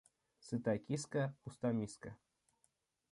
Сыта 0.47 0.73
киска, 0.85 1.23
пуста 1.43 1.69
миска. 1.77 2.11